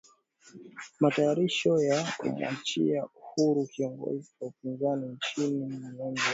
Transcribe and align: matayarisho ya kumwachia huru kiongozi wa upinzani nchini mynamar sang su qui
matayarisho 0.99 1.81
ya 1.81 2.11
kumwachia 2.17 3.05
huru 3.23 3.67
kiongozi 3.67 4.31
wa 4.39 4.47
upinzani 4.47 5.07
nchini 5.07 5.65
mynamar 5.65 5.97
sang 6.15 6.15
su 6.17 6.23
qui 6.23 6.29